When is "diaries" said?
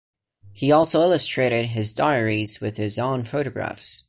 1.93-2.59